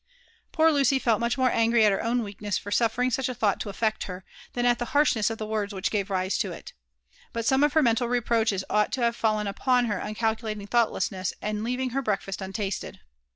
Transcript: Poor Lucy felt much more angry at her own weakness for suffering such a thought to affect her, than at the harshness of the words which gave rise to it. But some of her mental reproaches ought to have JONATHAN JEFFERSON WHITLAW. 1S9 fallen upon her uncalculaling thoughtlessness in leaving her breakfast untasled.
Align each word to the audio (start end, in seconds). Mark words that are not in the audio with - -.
Poor 0.51 0.71
Lucy 0.71 0.97
felt 0.97 1.19
much 1.19 1.37
more 1.37 1.51
angry 1.51 1.85
at 1.85 1.91
her 1.91 2.01
own 2.03 2.23
weakness 2.23 2.57
for 2.57 2.71
suffering 2.71 3.11
such 3.11 3.29
a 3.29 3.35
thought 3.35 3.59
to 3.59 3.69
affect 3.69 4.05
her, 4.05 4.25
than 4.53 4.65
at 4.65 4.79
the 4.79 4.85
harshness 4.97 5.29
of 5.29 5.37
the 5.37 5.45
words 5.45 5.75
which 5.75 5.91
gave 5.91 6.09
rise 6.09 6.39
to 6.39 6.51
it. 6.51 6.73
But 7.33 7.45
some 7.45 7.63
of 7.63 7.73
her 7.73 7.83
mental 7.83 8.07
reproaches 8.07 8.63
ought 8.67 8.91
to 8.93 9.01
have 9.03 9.15
JONATHAN 9.15 9.45
JEFFERSON 9.45 9.45
WHITLAW. 9.45 9.51
1S9 9.51 9.61
fallen 9.61 9.83
upon 9.85 9.85
her 9.85 9.97
uncalculaling 10.01 10.65
thoughtlessness 10.69 11.33
in 11.39 11.63
leaving 11.63 11.91
her 11.91 12.01
breakfast 12.01 12.41
untasled. 12.41 12.97